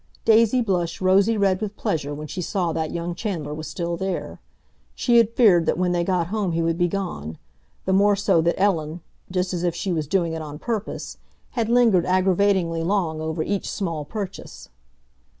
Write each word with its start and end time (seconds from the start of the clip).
Daisy 0.25 0.61
blushed 0.61 0.99
rosy 0.99 1.37
red 1.37 1.61
with 1.61 1.77
pleasure 1.77 2.11
when 2.11 2.25
she 2.25 2.41
saw 2.41 2.73
that 2.73 2.89
young 2.89 3.13
Chandler 3.13 3.53
was 3.53 3.67
still 3.67 3.97
there. 3.97 4.39
She 4.95 5.17
had 5.17 5.35
feared 5.35 5.67
that 5.67 5.77
when 5.77 5.91
they 5.91 6.03
got 6.03 6.25
home 6.33 6.53
he 6.53 6.61
would 6.63 6.79
be 6.79 6.87
gone, 6.87 7.37
the 7.85 7.93
more 7.93 8.15
so 8.15 8.41
that 8.41 8.59
Ellen, 8.59 9.01
just 9.29 9.53
as 9.53 9.61
if 9.61 9.75
she 9.75 9.93
was 9.93 10.07
doing 10.07 10.33
it 10.33 10.41
on 10.41 10.57
purpose, 10.57 11.19
had 11.51 11.69
lingered 11.69 12.07
aggravatingly 12.07 12.81
long 12.81 13.21
over 13.21 13.43
each 13.43 13.69
small 13.69 14.03
purchase. 14.03 14.69